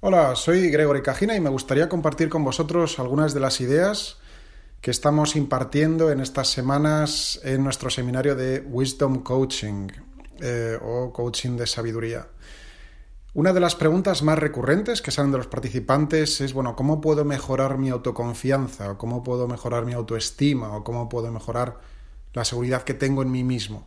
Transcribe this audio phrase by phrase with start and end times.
[0.00, 4.18] Hola, soy Gregory Cajina y me gustaría compartir con vosotros algunas de las ideas
[4.80, 9.88] que estamos impartiendo en estas semanas en nuestro seminario de Wisdom Coaching
[10.40, 12.28] eh, o Coaching de Sabiduría.
[13.34, 17.24] Una de las preguntas más recurrentes que salen de los participantes es, bueno, ¿cómo puedo
[17.24, 18.92] mejorar mi autoconfianza?
[18.92, 20.76] ¿O cómo puedo mejorar mi autoestima?
[20.76, 21.80] ¿O cómo puedo mejorar
[22.34, 23.84] la seguridad que tengo en mí mismo?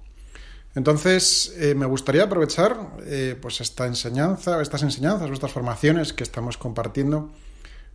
[0.74, 6.58] Entonces, eh, me gustaría aprovechar eh, pues esta enseñanza, estas enseñanzas estas formaciones que estamos
[6.58, 7.30] compartiendo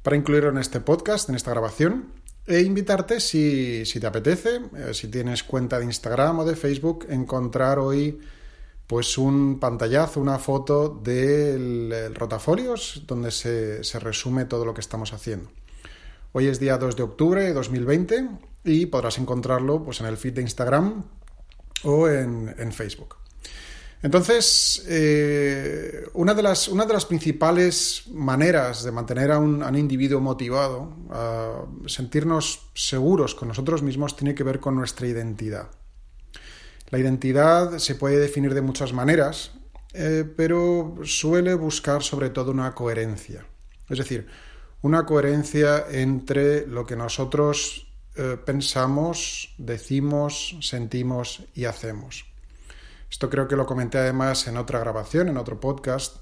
[0.03, 2.13] para incluirlo en este podcast, en esta grabación,
[2.47, 7.79] e invitarte, si, te apetece, eh, si tienes cuenta de Instagram o de Facebook, encontrar
[7.79, 8.21] hoy
[8.87, 15.13] pues un pantallazo, una foto del rotafolios donde se, se, resume todo lo que estamos
[15.13, 15.51] haciendo.
[16.31, 18.29] Hoy es día 2 de octubre de 2020
[18.63, 21.03] y podrás encontrarlo pues, en el feed de Instagram
[21.85, 23.17] o en, Facebook.
[24.03, 30.21] Entonces, eh, una, de las, una, de las, principales maneras de mantener a un, individuo
[30.21, 35.71] motivado, a sentirnos seguros con nosotros mismos, tiene que ver con nuestra identidad.
[36.91, 39.53] La identidad se puede definir de muchas maneras,
[39.93, 43.47] eh, pero suele buscar sobre todo una coherencia.
[43.89, 44.27] Es decir,
[44.83, 47.86] una coherencia entre lo que nosotros
[48.17, 52.27] eh, pensamos, decimos, sentimos y hacemos.
[53.11, 56.17] Esto creo que lo comenté además en otra grabación, en otro podcast.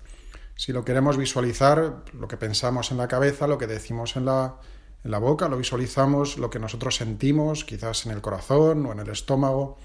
[0.57, 4.57] Si lo queremos visualizar, lo que pensamos en la cabeza, lo que decimos en la,
[5.03, 9.01] en la boca, lo visualizamos, lo que nosotros sentimos, quizás en el corazón o en
[9.01, 9.79] el estómago,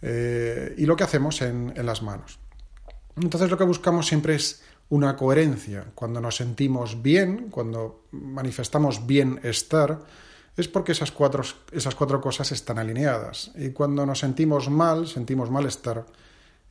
[0.00, 2.38] eh, y lo que hacemos en, en las manos.
[3.16, 5.86] Entonces lo que buscamos siempre es una coherencia.
[5.94, 10.00] Cuando nos sentimos bien, cuando manifestamos bienestar,
[10.56, 11.42] es porque esas cuatro,
[11.72, 13.52] esas cuatro cosas están alineadas.
[13.56, 16.04] Y cuando nos sentimos mal, sentimos malestar,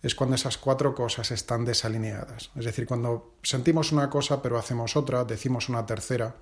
[0.01, 2.51] es cuando esas cuatro cosas están desalineadas.
[2.55, 6.35] Es decir, cuando sentimos una cosa pero hacemos otra, decimos una tercera,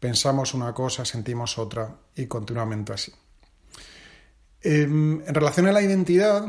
[0.00, 3.12] pensamos una cosa, sentimos otra y continuamente así.
[4.62, 6.44] Em, en relación a la identidad,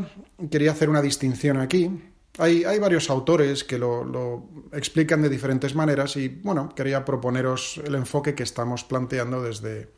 [0.50, 1.92] quería hacer una distinción aquí.
[2.40, 7.82] Hay, hay varios autores que lo, lo, explican de diferentes maneras y, bueno, quería proponeros
[7.84, 9.90] el enfoque que estamos planteando desde,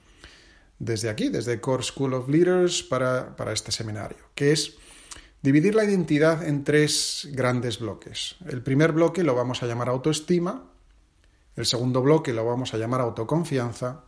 [0.80, 4.78] desde aquí, desde Core School of Leaders, para, este seminario, que es
[5.42, 8.38] dividir la identidad en tres grandes bloques.
[8.48, 10.72] El primer bloque lo vamos a llamar autoestima,
[11.56, 14.06] el segundo bloque lo vamos a llamar autoconfianza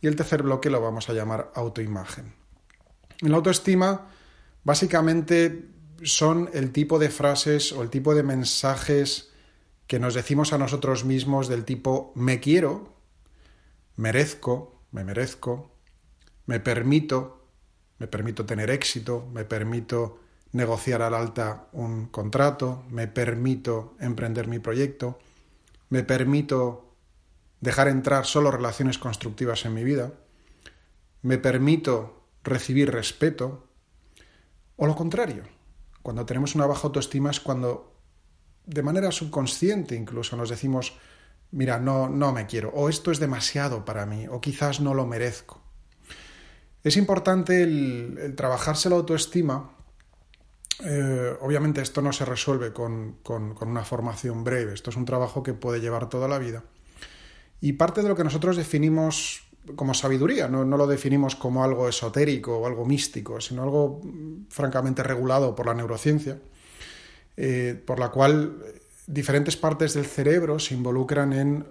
[0.00, 2.34] y el tercer bloque lo vamos a llamar autoimagen.
[3.22, 4.08] En la autoestima,
[4.64, 5.68] básicamente
[6.02, 9.30] son el tipo de frases o el tipo de mensajes
[9.86, 12.94] que nos decimos a nosotros mismos del tipo me quiero,
[13.96, 15.69] merezco, me merezco,
[16.46, 17.46] me permito,
[17.98, 20.20] me permito tener éxito, me permito
[20.52, 25.18] negociar al alta un contrato, me permito emprender mi proyecto,
[25.90, 26.96] me permito
[27.60, 30.12] dejar entrar solo relaciones constructivas en mi vida,
[31.22, 33.68] me permito recibir respeto,
[34.76, 35.44] o lo contrario,
[36.02, 37.94] cuando tenemos una baja autoestima es cuando
[38.64, 40.94] de manera subconsciente incluso nos decimos,
[41.50, 45.06] mira, no, no me quiero, o esto es demasiado para mí, o quizás no lo
[45.06, 45.59] merezco.
[46.82, 49.70] Es importante el, trabajarse la autoestima.
[50.84, 53.18] Eh, obviamente esto no se resuelve con,
[53.60, 56.64] una formación breve, esto es un trabajo que puede llevar toda la vida.
[57.60, 59.44] Y parte de lo que nosotros definimos
[59.76, 65.02] como sabiduría, no, lo definimos como algo esotérico o algo místico, sino algo mm, francamente
[65.02, 66.38] regulado por la neurociencia,
[67.36, 68.56] eh, por la cual
[69.06, 71.66] diferentes partes del cerebro se involucran en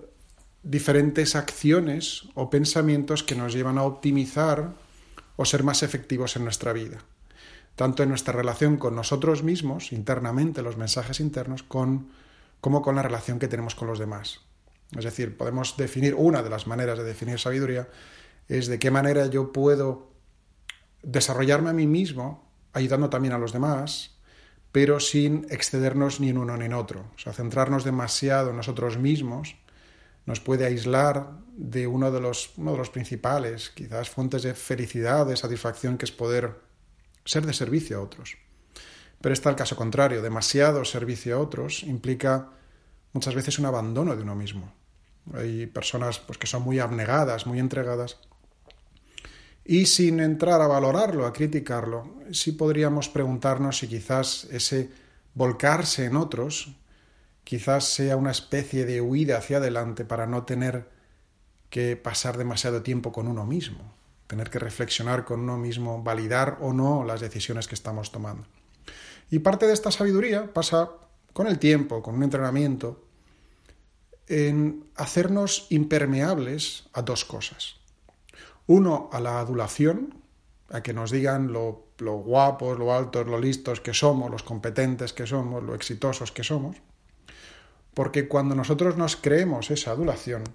[0.61, 4.75] diferentes acciones o pensamientos que nos llevan a optimizar
[5.39, 6.97] o ser más efectivos en nuestra vida,
[7.77, 12.09] tanto en nuestra relación con nosotros mismos, internamente, los mensajes internos, con,
[12.59, 14.41] como con la relación que tenemos con los demás.
[14.97, 17.87] Es decir, podemos definir, una de las maneras de definir sabiduría
[18.49, 20.11] es de qué manera yo puedo
[21.03, 24.17] desarrollarme a mí mismo, ayudando también a los demás,
[24.73, 27.05] pero sin excedernos ni en uno ni en otro.
[27.15, 29.55] O sea, centrarnos demasiado en nosotros mismos
[30.29, 35.25] nos puede aislar de uno de los, uno de los principales, quizás fuentes de felicidad,
[35.25, 36.61] de satisfacción, que es poder
[37.25, 38.37] ser de servicio a otros.
[39.21, 42.51] Pero está el caso contrario, demasiado servicio a otros implica
[43.11, 44.71] muchas veces un abandono de uno mismo.
[45.33, 48.19] Hay personas pues, que son muy abnegadas, muy entregadas,
[49.65, 54.91] y sin entrar a valorarlo, a criticarlo, sí podríamos preguntarnos si quizás ese
[55.33, 56.75] volcarse en otros
[57.49, 60.87] quizás sea una especie de huida hacia adelante para no tener
[61.71, 63.91] que pasar demasiado tiempo con uno mismo,
[64.27, 68.45] tener que reflexionar con uno mismo, validar o no las decisiones que estamos tomando.
[69.31, 70.91] Y parte de esta sabiduría pasa
[71.33, 73.03] con el tiempo, con un entrenamiento,
[74.27, 77.77] en hacernos impermeables a dos cosas.
[78.67, 80.21] Uno, a la adulación,
[80.69, 85.25] a que nos digan lo, guapos, lo altos, lo listos que somos, los competentes que
[85.25, 86.77] somos, lo exitosos que somos.
[87.99, 90.45] Porque cuando nosotros nos creemos esa adulación,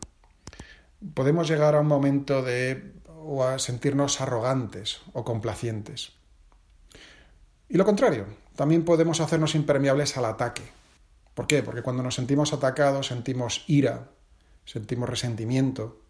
[1.13, 6.13] podemos llegar a un momento de o a sentirnos arrogantes o complacientes.
[7.69, 8.25] Y lo contrario,
[8.57, 10.63] también podemos hacernos impermeables al ataque.
[11.35, 11.63] ¿Por qué?
[11.63, 14.09] Porque cuando nos sentimos atacados sentimos ira,
[14.65, 16.01] sentimos resentimiento,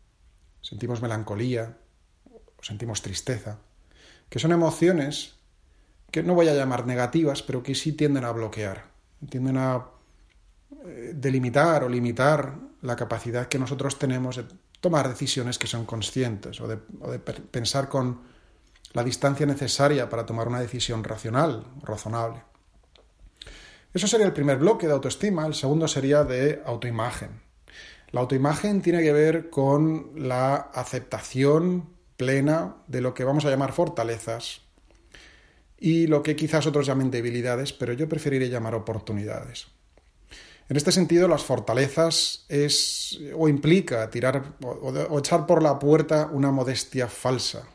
[0.60, 1.78] sentimos melancolía,
[2.62, 3.58] sentimos tristeza,
[4.28, 5.34] que son emociones
[6.12, 8.84] que no voy a llamar negativas, pero que sí tienden a bloquear,
[9.28, 9.93] tienden a
[11.14, 14.44] delimitar o limitar la capacidad que nosotros tenemos de
[14.80, 18.20] tomar decisiones que son conscientes o de, pensar con
[18.92, 22.42] la distancia necesaria para tomar una decisión racional, razonable.
[23.94, 27.40] Eso sería el primer bloque de autoestima, el segundo sería de autoimagen.
[28.10, 33.72] La autoimagen tiene que ver con la aceptación plena de lo que vamos a llamar
[33.72, 34.60] fortalezas
[35.78, 39.68] y lo que quizás otros llamen debilidades, pero yo preferiría llamar oportunidades.
[40.68, 46.50] En este sentido, las fortalezas es o implica tirar o, echar por la puerta una
[46.50, 47.68] modestia falsa.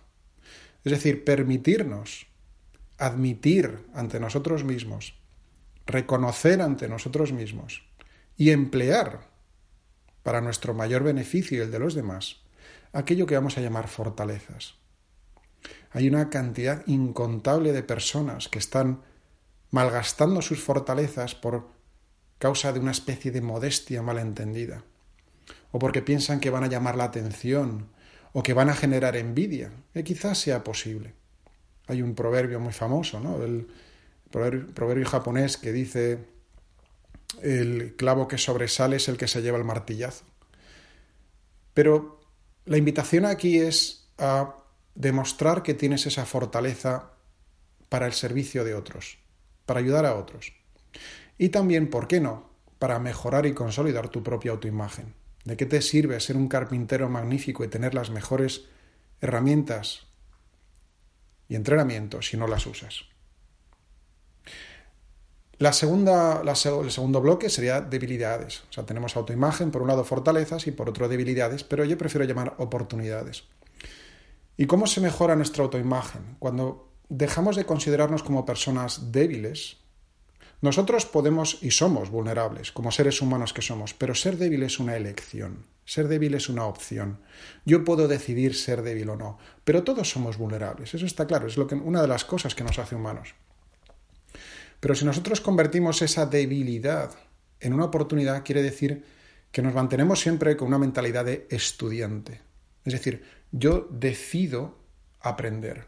[0.83, 2.27] Es decir, permitirnos
[2.97, 5.13] admitir ante nosotros mismos,
[5.85, 7.83] reconocer ante nosotros mismos
[8.37, 9.29] y emplear
[10.23, 12.41] para nuestro mayor beneficio y el de los demás
[12.93, 14.75] aquello que vamos a llamar fortalezas.
[15.91, 19.01] Hay una cantidad incontable de personas que están
[19.71, 21.69] malgastando sus fortalezas por
[22.39, 24.83] causa de una especie de modestia malentendida,
[25.71, 27.89] o porque piensan que van a llamar la atención,
[28.33, 31.13] o que van a generar envidia, que quizás sea posible.
[31.87, 33.43] Hay un proverbio muy famoso, ¿no?
[33.43, 33.67] El
[34.31, 36.19] proverbio japonés que dice
[37.41, 40.25] el clavo que sobresale es el que se lleva el martillazo.
[41.73, 42.19] Pero
[42.65, 44.55] la invitación aquí es a
[44.95, 47.11] demostrar que tienes esa fortaleza
[47.89, 49.17] para el servicio de otros,
[49.65, 50.53] para ayudar a otros.
[51.39, 55.15] Y también, ¿por qué no?, para mejorar y consolidar tu propia autoimagen.
[55.45, 58.65] ¿De qué te sirve ser un carpintero magnífico y tener las mejores
[59.21, 60.05] herramientas
[61.47, 63.05] y entrenamiento si no las usas?
[65.57, 68.63] La segunda, el segundo bloque sería debilidades.
[68.69, 72.25] O sea, tenemos autoimagen, por un lado fortalezas y por otro debilidades, pero yo prefiero
[72.25, 73.45] llamar oportunidades.
[74.57, 76.35] ¿Y cómo se mejora nuestra autoimagen?
[76.37, 79.77] Cuando dejamos de considerarnos como personas débiles,
[80.61, 84.97] nosotros podemos y somos vulnerables, como seres humanos que somos, pero ser débil es una
[84.97, 87.21] elección, ser débil es una opción.
[87.65, 91.57] Yo puedo decidir ser débil o no, pero todos somos vulnerables, eso está claro, es
[91.57, 93.35] lo que, una de las cosas que nos hace humanos.
[94.79, 97.11] Pero si nosotros convertimos esa debilidad
[97.59, 99.03] en una oportunidad, quiere decir
[99.51, 102.41] que nos mantenemos siempre con una mentalidad de estudiante.
[102.85, 104.77] Es decir, yo decido
[105.19, 105.87] aprender.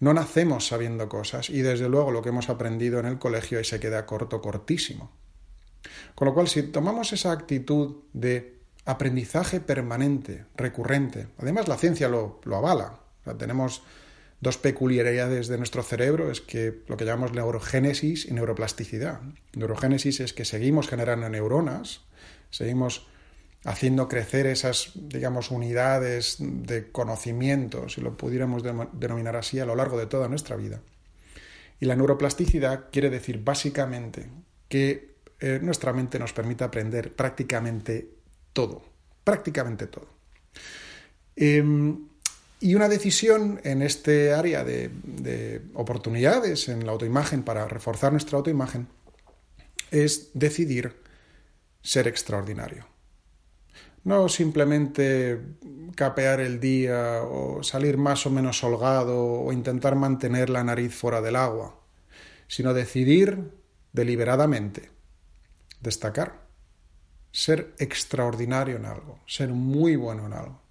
[0.00, 3.64] No nacemos sabiendo cosas y desde luego lo que hemos aprendido en el colegio ahí
[3.64, 5.10] se queda corto, cortísimo.
[6.14, 12.40] Con lo cual, si tomamos esa actitud de aprendizaje permanente, recurrente, además la ciencia lo,
[12.44, 13.00] lo avala,
[13.38, 13.82] tenemos
[14.40, 19.20] dos peculiaridades de nuestro cerebro es que lo que llamamos neurogénesis y neuroplasticidad.
[19.54, 22.02] Neurogénesis es que seguimos generando neuronas,
[22.50, 23.06] seguimos
[23.64, 28.62] haciendo crecer esas, digamos, unidades de conocimiento, si lo pudiéramos
[28.92, 30.80] denominar así, a lo largo de toda nuestra vida.
[31.80, 34.28] Y la neuroplasticidad quiere decir básicamente
[34.68, 38.08] que eh, nuestra mente nos permite aprender prácticamente
[38.52, 38.82] todo,
[39.22, 40.08] prácticamente todo.
[41.36, 42.08] Em,
[42.60, 48.88] y una decisión en este área de, oportunidades, en la autoimagen, para reforzar nuestra autoimagen,
[49.92, 50.96] es decidir
[51.82, 52.86] ser extraordinario.
[54.08, 55.38] No simplemente
[55.94, 61.20] capear el día o salir más o menos holgado o intentar mantener la nariz fuera
[61.20, 61.78] del agua,
[62.46, 63.52] sino decidir
[63.92, 64.90] deliberadamente
[65.82, 66.46] destacar,
[67.32, 70.62] ser extraordinario en algo, ser muy bueno en algo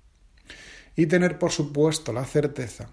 [0.96, 2.89] y tener, por supuesto, la certeza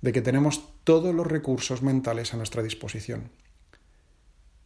[0.00, 3.30] de que tenemos todos los recursos mentales a nuestra disposición.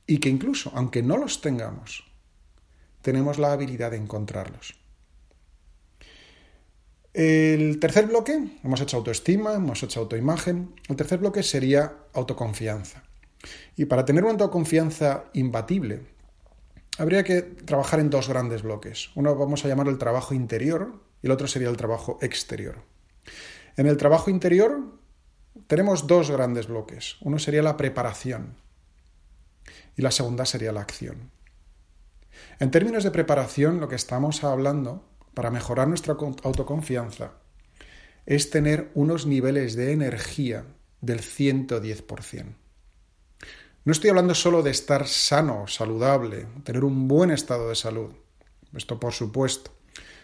[0.07, 2.05] y que incluso, aunque no los tengamos,
[3.02, 4.79] tenemos la habilidad de encontrarlos.
[7.12, 13.02] El tercer bloque, hemos hecho autoestima, hemos hecho autoimagen, el tercer bloque sería autoconfianza.
[13.76, 16.07] Y para tener una autoconfianza imbatible,
[16.99, 19.11] habría que trabajar en dos grandes bloques.
[19.17, 22.83] Uno vamos a llamarlo el trabajo interior y el otro sería el trabajo exterior.
[23.76, 24.81] En el trabajo interior
[25.67, 27.17] tenemos dos grandes bloques.
[27.23, 28.57] Uno sería la preparación
[29.97, 31.31] y la segunda sería la acción.
[32.61, 37.32] En términos de preparación, lo que estamos hablando para mejorar nuestra autoconfianza
[38.26, 40.64] es tener unos niveles de energía
[41.00, 42.54] del 110%.
[43.84, 48.10] No estoy hablando solo de estar sano, saludable, tener un buen estado de salud,
[48.76, 49.72] esto por supuesto,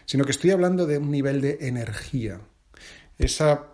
[0.05, 2.39] sino que estoy hablando de un nivel de energía,
[3.17, 3.65] esa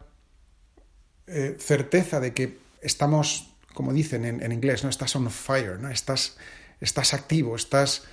[1.27, 4.89] eh, certeza de que estamos, como dicen en, inglés, ¿no?
[4.89, 5.89] estás on fire, ¿no?
[5.89, 6.37] estás,
[6.79, 8.03] estás activo, estás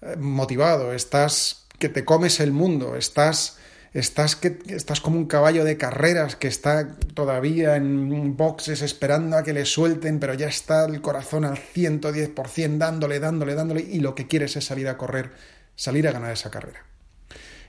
[0.00, 3.58] eh, motivado, estás que te comes el mundo, estás,
[3.92, 9.42] estás, que, estás como un caballo de carreras que está todavía en boxes esperando a
[9.42, 14.14] que le suelten, pero ya está el corazón al 110% dándole, dándole, dándole, y lo
[14.14, 15.32] que quieres es salir a correr,
[15.74, 16.86] salir a ganar esa carrera.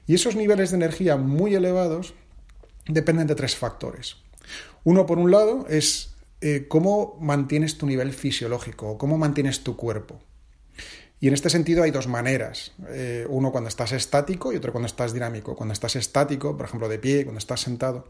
[0.06, 2.14] Y esos niveles de energía muy elevados
[2.86, 4.18] dependen de tres factores.
[4.84, 10.22] Uno, por un lado, es eh, cómo mantienes tu nivel fisiológico, cómo mantienes tu cuerpo.
[11.24, 12.74] Y en este sentido hay dos maneras.
[12.90, 15.56] Eh, uno cuando estás estático y otro cuando estás dinámico.
[15.56, 18.10] Cuando estás estático, por ejemplo, de pie, cuando estás sentado,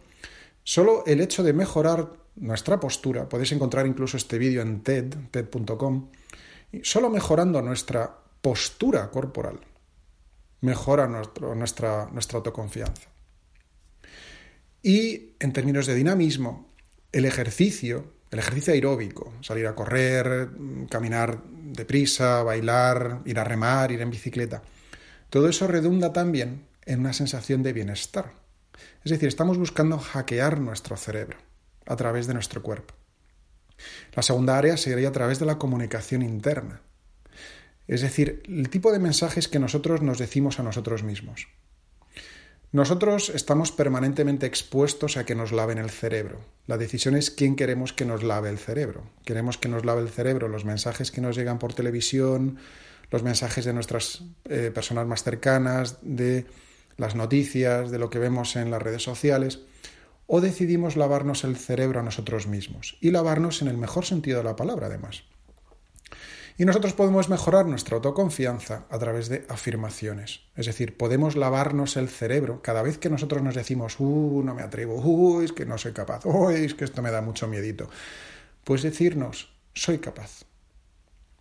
[0.63, 6.09] solo el hecho de mejorar nuestra postura, podéis encontrar incluso este vídeo en TED, TED.com,
[6.81, 9.59] solo mejorando nuestra postura corporal,
[10.61, 13.09] mejora nuestra, nuestra autoconfianza.
[14.81, 16.67] Y en términos de dinamismo,
[17.11, 20.49] el ejercicio el ejercicio aeróbico, salir a correr,
[20.89, 24.63] caminar deprisa, bailar, ir a remar, ir en bicicleta,
[25.29, 28.33] todo eso redunda también en una sensación de bienestar.
[29.03, 31.37] Es decir, estamos buscando hackear nuestro cerebro
[31.85, 32.95] a través de nuestro cuerpo.
[34.15, 36.81] La segunda área sería a través de la comunicación interna.
[37.87, 41.49] Es decir, el tipo de mensajes que nosotros nos decimos a nosotros mismos.
[42.73, 46.39] Nosotros estamos permanentemente expuestos a que nos laven el cerebro.
[46.65, 49.03] La decisión es quién queremos que nos lave el cerebro.
[49.25, 52.57] Queremos que nos lave el cerebro los mensajes que nos llegan por televisión,
[53.11, 56.47] los mensajes de nuestras eh, personas más cercanas, de
[56.97, 59.59] las noticias, de lo que vemos en las redes sociales,
[60.25, 62.97] o decidimos lavarnos el cerebro a nosotros mismos.
[63.01, 65.25] Y lavarnos en el mejor sentido de la palabra, además.
[66.57, 70.41] Y nosotros podemos mejorar nuestra autoconfianza a través de afirmaciones.
[70.55, 74.61] Es decir, podemos lavarnos el cerebro cada vez que nosotros nos decimos, uh, no me
[74.61, 77.89] atrevo, uh, es que no soy capaz, uh, es que esto me da mucho miedito.
[78.63, 80.45] Pues decirnos, soy capaz,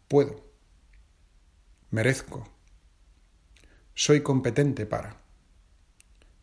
[0.08, 0.44] puedo,
[1.90, 2.48] merezco,
[3.94, 5.20] soy competente para,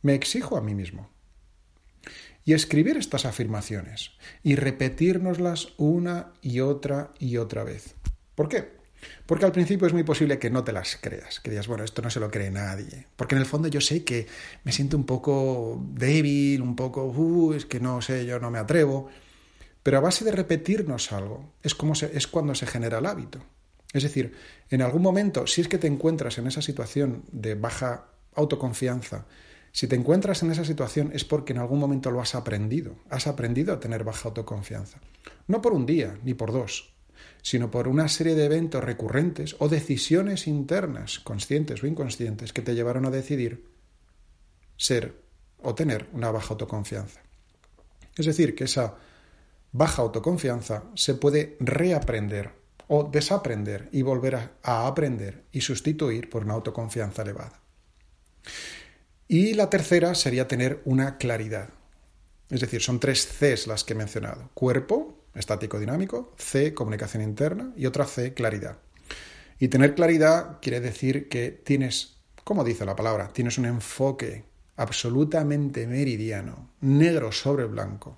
[0.04, 1.10] me exijo a mí mismo.
[2.46, 4.12] Y escribir estas afirmaciones
[4.44, 7.96] y repetírnoslas una y otra y otra vez.
[8.40, 8.70] ¿Por qué?
[9.26, 12.02] Porque al principio es muy posible que no te las creas, que digas, bueno, esto
[12.02, 13.06] no se lo cree nadie.
[13.18, 14.28] Porque en el fondo yo sé que
[14.64, 18.58] me siento un poco débil, un poco, uh, es que no sé, yo no me
[18.58, 19.10] atrevo.
[19.84, 23.44] Pero a base de repetirnos algo, es, como es cuando se genera el hábito.
[23.92, 24.34] Es decir,
[24.70, 28.06] en algún momento, si es que te encuentras en esa situación de baja
[28.36, 29.26] autoconfianza,
[29.74, 32.96] si te encuentras en esa situación es porque en algún momento lo has aprendido.
[33.10, 35.02] Has aprendido a tener baja autoconfianza.
[35.48, 36.94] No por un día, ni por dos,
[37.42, 42.76] sino por una serie de eventos recurrentes o decisiones internas, conscientes o inconscientes, que te
[42.76, 43.66] llevaron a decidir
[44.78, 45.22] ser
[45.62, 47.22] o tener una baja autoconfianza.
[48.16, 48.96] Es decir, que esa
[49.72, 52.52] baja autoconfianza se puede reaprender
[52.88, 57.62] o desaprender y volver a, aprender y sustituir por una autoconfianza elevada.
[59.28, 61.70] Y la tercera sería tener una claridad.
[62.50, 64.50] Es decir, son tres Cs las que he mencionado.
[64.56, 68.78] Cuerpo, estático dinámico, C, comunicación interna y otra C, claridad.
[69.60, 74.46] Y tener claridad quiere decir que tienes, como dice la palabra, tienes un enfoque
[74.78, 78.18] absolutamente meridiano, negro sobre blanco,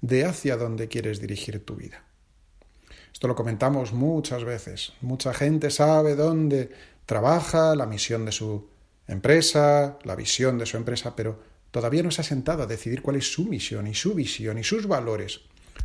[0.00, 2.04] de hacia dónde quieres dirigir tu vida.
[3.12, 4.92] Esto lo comentamos muchas veces.
[5.00, 6.70] Mucha gente sabe dónde
[7.04, 8.68] trabaja, la misión de su
[9.08, 13.16] empresa, la visión de su empresa, pero todavía no se ha sentado a decidir cuál
[13.16, 15.40] es su misión y su visión y sus valores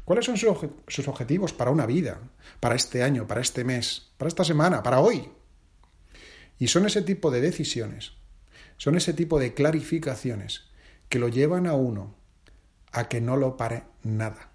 [0.06, 2.20] ¿Cuáles son sus objetivos para una vida,
[2.60, 5.30] para este año, para este mes, para esta semana, para hoy?
[6.60, 8.14] Y son ese tipo de decisiones,
[8.78, 10.66] son ese tipo de clarificaciones
[11.10, 12.16] que lo llevan a uno
[12.92, 14.54] a que no lo pare nada,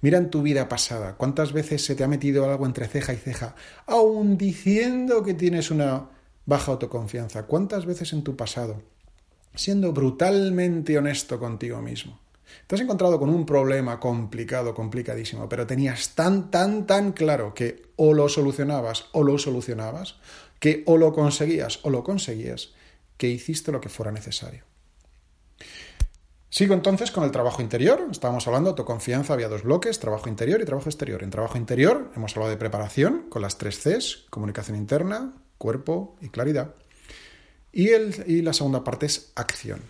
[0.00, 3.16] Mira en tu vida pasada, cuántas veces se te ha metido algo entre ceja y
[3.16, 3.54] ceja,
[3.86, 6.08] aún diciendo que tienes una
[6.46, 7.44] baja autoconfianza.
[7.44, 8.82] ¿Cuántas veces en tu pasado,
[9.54, 12.20] siendo brutalmente honesto contigo mismo,
[12.66, 17.82] te has encontrado con un problema complicado, complicadísimo, pero tenías tan, tan, tan claro que
[17.96, 20.16] o lo solucionabas o lo solucionabas,
[20.58, 22.72] que o lo conseguías o lo conseguías,
[23.16, 24.64] que hiciste lo que fuera necesario.
[26.48, 28.06] Sigo entonces con el trabajo interior.
[28.10, 31.22] Estábamos hablando de autoconfianza, había dos bloques, trabajo interior y trabajo exterior.
[31.22, 36.28] En trabajo interior hemos hablado de preparación con las tres Cs, comunicación interna, cuerpo y
[36.28, 36.74] claridad.
[37.72, 39.82] Y, y la segunda parte es acción.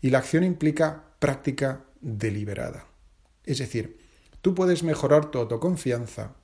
[0.00, 2.84] Y la acción implica práctica deliberada.
[3.44, 3.96] Es decir,
[4.42, 6.34] tú puedes mejorar tu autoconfianza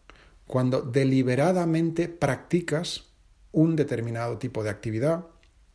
[0.46, 3.10] cuando deliberadamente practicas
[3.52, 5.26] un determinado tipo de actividad,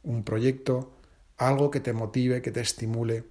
[0.02, 0.98] un proyecto,
[1.38, 3.26] algo que te motive, que te estimule.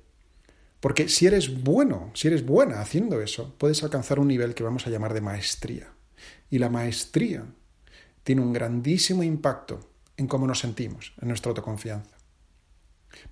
[0.79, 4.87] Porque si eres bueno, si eres buena haciendo eso, puedes alcanzar un nivel que vamos
[4.87, 5.89] a llamar de maestría.
[6.51, 7.47] Y la maestría
[8.23, 9.81] tiene un grandísimo impacto
[10.17, 12.14] en cómo nos sentimos, en nuestra autoconfianza.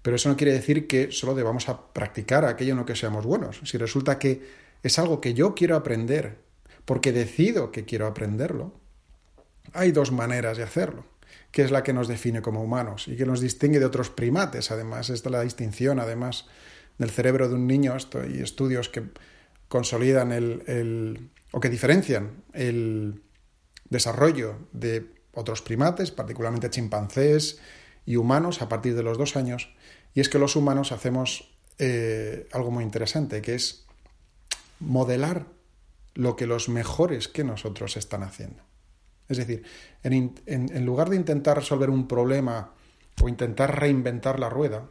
[0.02, 3.24] Pero eso no quiere decir que solo debamos a practicar aquello en lo que seamos
[3.24, 3.60] buenos.
[3.64, 4.42] Si resulta que
[4.82, 6.38] es algo que yo quiero aprender,
[6.84, 8.74] porque decido que quiero aprenderlo,
[9.72, 11.06] hay dos maneras de hacerlo,
[11.50, 14.70] que es la que nos define como humanos y que nos distingue de otros primates.
[14.70, 16.46] Además, esta es la distinción, además,
[16.98, 17.96] del cerebro de un niño.
[17.96, 19.04] Esto, y estudios que
[19.68, 23.22] consolidan el, o que diferencian el
[23.88, 27.60] desarrollo de otros primates, particularmente chimpancés
[28.04, 29.74] y humanos, a partir de los dos años.
[30.14, 33.86] Y es que los humanos hacemos eh, algo muy interesante, que es
[34.80, 35.46] modelar
[36.14, 38.62] lo que los mejores que nosotros están haciendo.
[39.28, 39.62] Es decir,
[40.02, 42.74] en, lugar de intentar resolver un problema
[43.22, 44.90] o intentar reinventar la rueda,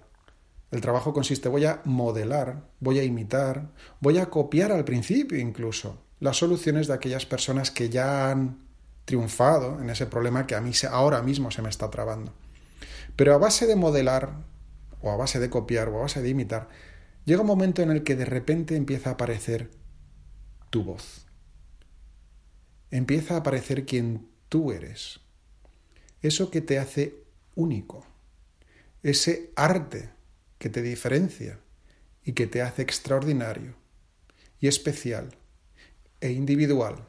[0.71, 6.05] el trabajo consiste, voy a modelar, voy a imitar, voy a copiar al principio incluso
[6.19, 8.59] las soluciones de aquellas personas que ya han
[9.05, 12.33] triunfado en ese problema que a mí ahora mismo se me está trabando.
[13.15, 14.45] Pero a base de modelar,
[15.01, 16.69] o a base de copiar, o a base de imitar,
[17.25, 19.69] llega un momento en el que de repente empieza a aparecer
[20.69, 21.25] tu voz
[22.91, 25.21] empieza a aparecer quien tú eres.
[26.21, 27.23] Eso que te hace
[27.55, 28.05] único.
[29.01, 30.11] Ese arte
[30.59, 31.59] que te diferencia
[32.23, 33.73] y que te hace extraordinario
[34.59, 35.35] y especial
[36.19, 37.07] e individual.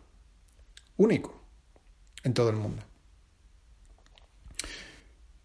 [0.96, 1.42] Único
[2.22, 2.82] en todo el mundo.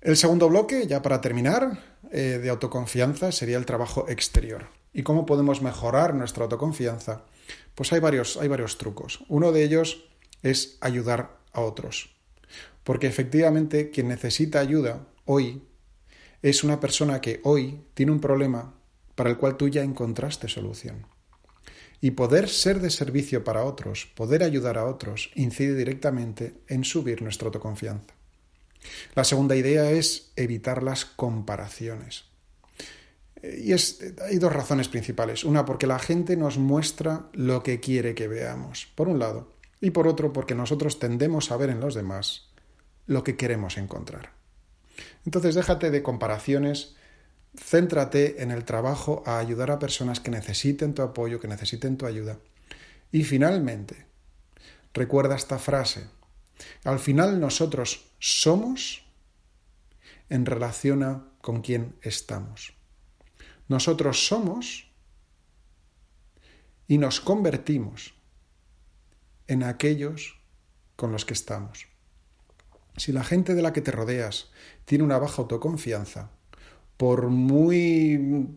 [0.01, 1.79] El segundo bloque, ya para terminar,
[2.11, 4.67] eh, de autoconfianza sería el trabajo exterior.
[4.93, 7.23] ¿Y cómo podemos mejorar nuestra autoconfianza?
[7.73, 9.23] Pues hay varios, hay varios trucos.
[9.27, 10.07] Uno de ellos
[10.43, 12.15] es ayudar a otros.
[12.83, 15.63] Porque efectivamente quien necesita ayuda hoy
[16.41, 18.75] es una persona que hoy tiene un problema
[19.15, 21.07] para el cual tú ya encontraste solución.
[21.99, 27.23] Y poder ser de servicio para otros, poder ayudar a otros, incide directamente en subir
[27.23, 28.16] nuestra autoconfianza.
[29.15, 32.25] La segunda idea es evitar las comparaciones.
[33.43, 35.43] Y es, hay dos razones principales.
[35.43, 38.87] Una, porque la gente nos muestra lo que quiere que veamos.
[38.95, 42.49] Por un lado y por otro porque nosotros tendemos a ver en los demás
[43.05, 44.31] lo que queremos encontrar.
[45.25, 46.95] Entonces déjate de comparaciones,
[47.55, 52.05] céntrate en el trabajo a ayudar a personas que necesiten tu apoyo, que necesiten tu
[52.05, 52.39] ayuda.
[53.11, 54.05] Y finalmente,
[54.93, 56.07] recuerda esta frase,
[56.83, 59.05] al final nosotros somos
[60.29, 62.73] en relación a con quién estamos.
[63.67, 64.91] Nosotros somos
[66.87, 68.13] y nos convertimos
[69.47, 70.39] en aquellos
[70.95, 71.87] con los que estamos.
[72.97, 74.51] Si la gente de la que te rodeas
[74.85, 76.31] tiene una baja autoconfianza,
[76.97, 78.49] por muy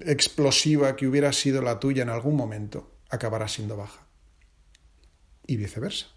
[0.00, 4.06] explosiva que hubiera sido la tuya en algún momento, acabará siendo baja.
[5.46, 6.15] Y viceversa.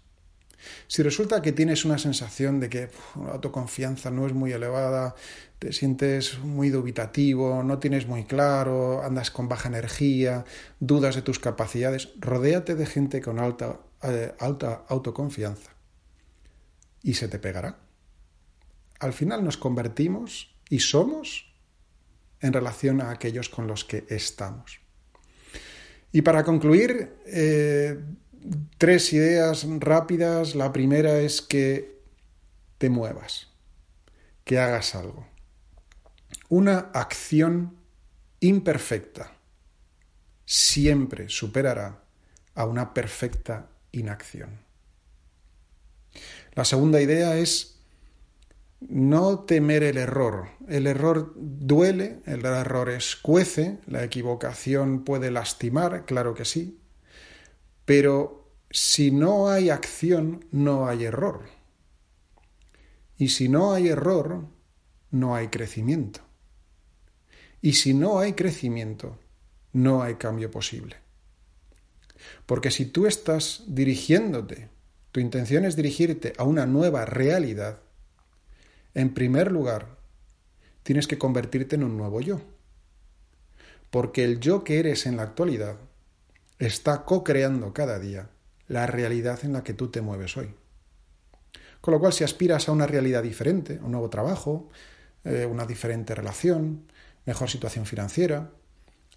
[0.86, 5.14] Si resulta que tienes una sensación de que la autoconfianza no es muy elevada,
[5.58, 10.44] te sientes muy dubitativo, no tienes muy claro, andas con baja energía,
[10.78, 15.70] dudas de tus capacidades, rodéate de gente con alta, eh, alta autoconfianza
[17.02, 17.78] y se te pegará.
[18.98, 21.54] Al final nos convertimos y somos
[22.40, 24.80] en relación a aquellos con los que estamos.
[26.12, 27.98] Y para concluir, eh,
[28.78, 30.54] tres ideas rápidas.
[30.54, 32.00] La primera es que
[32.78, 33.48] te muevas,
[34.44, 35.26] que hagas algo.
[36.48, 37.76] Una acción
[38.40, 39.32] imperfecta
[40.46, 42.02] siempre superará
[42.54, 44.58] a una perfecta inacción.
[46.54, 47.76] La segunda idea es
[48.80, 50.48] no temer el error.
[50.68, 56.80] El error duele, el error escuece, la equivocación puede lastimar, claro que sí,
[57.84, 58.40] Pero
[58.70, 61.42] si no hay acción, no hay error.
[63.16, 64.46] Y si no hay error,
[65.10, 66.20] no hay crecimiento.
[67.60, 69.18] Y si no hay crecimiento,
[69.72, 70.96] no hay cambio posible.
[72.46, 74.68] Porque si tú estás dirigiéndote,
[75.12, 77.80] tu intención es dirigirte a una nueva realidad,
[78.94, 79.98] en primer lugar,
[80.82, 82.40] tienes que convertirte en un nuevo yo.
[83.90, 85.76] Porque el yo que eres en la actualidad
[86.60, 88.30] está co-creando cada día
[88.68, 90.54] la realidad en la que tú te mueves hoy.
[91.80, 94.68] Con lo cual, si aspiras a una realidad diferente, un nuevo trabajo,
[95.24, 96.86] eh, una diferente relación,
[97.24, 98.50] mejor situación financiera,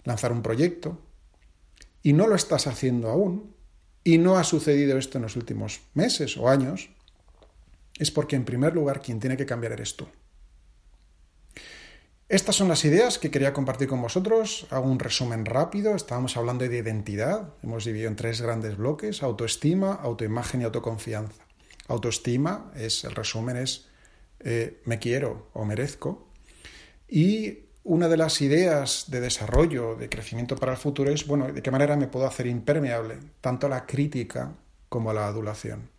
[0.05, 1.01] lanzar un proyecto,
[2.01, 3.53] y no lo estás haciendo aún,
[4.05, 6.89] y no ha sucedido esto en los últimos meses o años,
[7.99, 10.07] es porque en primer lugar quien tiene que cambiar eres tú.
[12.29, 14.65] Estas son las ideas que quería compartir con vosotros.
[14.69, 15.93] Hago un resumen rápido.
[15.95, 17.53] Estábamos hablando de identidad.
[17.61, 21.43] Hemos dividido en tres grandes bloques, autoestima, autoimagen y autoconfianza.
[21.87, 23.87] Autoestima es, el resumen es
[24.39, 26.27] eh, me quiero o merezco.
[27.07, 31.61] Y una de las ideas de desarrollo, de crecimiento para el futuro es, bueno, de
[31.61, 34.53] qué manera me puedo hacer impermeable tanto a la crítica
[34.89, 35.92] como a la adulación.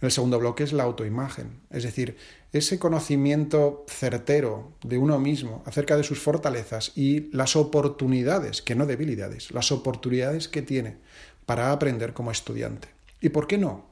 [0.00, 2.16] El segundo bloque es la autoimagen, es decir,
[2.52, 8.86] ese conocimiento certero de uno mismo acerca de sus fortalezas y las oportunidades, que no
[8.86, 10.98] debilidades, las oportunidades que tiene
[11.46, 12.88] para aprender como estudiante.
[13.20, 13.90] ¿Y por qué no?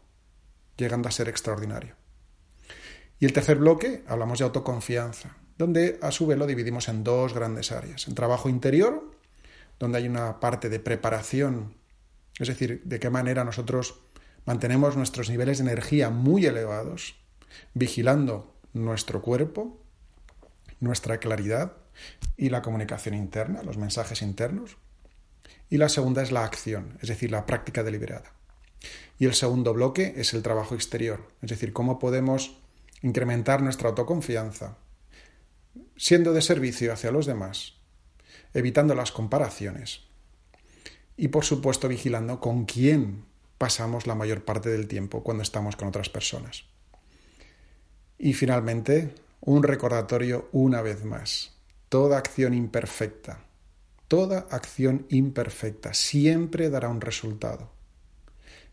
[0.76, 1.94] Llegando a ser extraordinario.
[3.20, 7.32] Y el tercer bloque, hablamos de autoconfianza, donde a su vez lo dividimos en dos
[7.32, 8.08] grandes áreas.
[8.08, 9.10] En trabajo interior,
[9.78, 11.74] donde hay una parte de preparación,
[12.38, 14.00] es decir, de qué manera nosotros
[14.46, 17.16] mantenemos nuestros niveles de energía muy elevados,
[17.72, 19.80] vigilando nuestro cuerpo,
[20.80, 21.76] nuestra claridad
[22.36, 24.76] y la comunicación interna, los mensajes internos.
[25.70, 28.32] Y la segunda es la acción, es decir, la práctica deliberada.
[29.18, 32.58] Y el segundo bloque es el trabajo exterior, es decir, cómo podemos
[33.02, 34.76] incrementar nuestra autoconfianza,
[35.96, 37.74] siendo de servicio hacia los demás,
[38.52, 40.02] evitando las comparaciones
[41.16, 43.24] y, por supuesto, vigilando con quién
[43.64, 46.66] pasamos la mayor parte del tiempo cuando estamos con otras personas.
[48.18, 51.56] Y finalmente, un recordatorio una vez más.
[51.88, 53.42] Toda acción imperfecta,
[54.06, 57.72] toda acción imperfecta siempre dará un resultado.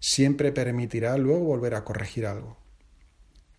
[0.01, 2.57] Siempre permitirá luego volver a corregir algo.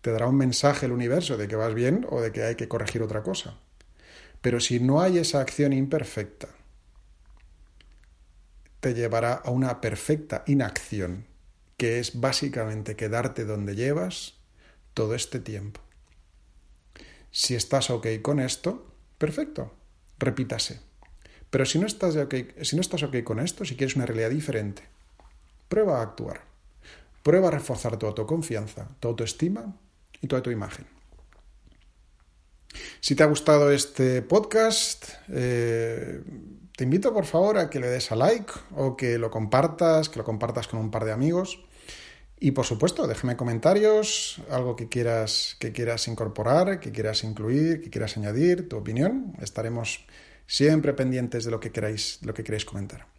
[0.01, 2.67] Te dará un mensaje el universo de que vas bien o de que hay que
[2.67, 3.57] corregir otra cosa.
[4.39, 6.49] Pero si no hay esa acción imperfecta,
[8.83, 11.25] te llevará a una perfecta inacción,
[11.77, 14.33] que es básicamente quedarte donde llevas
[14.93, 15.79] todo este tiempo.
[17.31, 18.85] Si estás ok con esto,
[19.17, 19.73] perfecto,
[20.19, 20.81] repítase.
[21.49, 22.17] Pero si no estás,
[22.61, 24.83] si no estás ok con esto, si quieres una realidad diferente,
[25.69, 26.41] prueba a actuar.
[27.23, 29.77] Prueba a reforzar tu autoconfianza, tu autoestima
[30.19, 30.85] y tu autoimagen.
[32.99, 36.21] Si te ha gustado este podcast, eh,
[36.75, 40.17] te invito por favor a que le des a like o que lo compartas, que
[40.17, 41.59] lo compartas con un par de amigos.
[42.39, 47.89] Y por supuesto, déjame comentarios, algo que quieras, que quieras incorporar, que quieras incluir, que
[47.89, 49.33] quieras añadir, tu opinión.
[49.41, 50.05] Estaremos
[50.45, 53.12] siempre pendientes de lo que queráis, lo que comentar.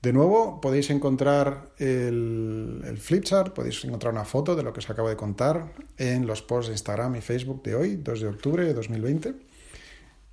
[0.00, 4.88] De nuevo, podéis encontrar el, el flipchart, podéis encontrar una foto de lo que os
[4.90, 8.64] acabo de contar en los posts de Instagram y Facebook de hoy, 2 de octubre
[8.64, 9.34] de 2020.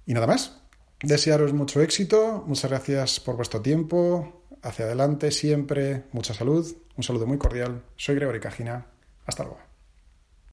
[0.06, 0.62] Y nada más,
[1.02, 7.26] desearos mucho éxito, muchas gracias por vuestro tiempo, hacia adelante siempre, mucha salud, un saludo
[7.26, 8.86] muy cordial, soy Gregory Cajina,
[9.26, 9.75] hasta luego.